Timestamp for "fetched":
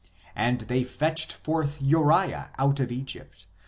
0.83-1.31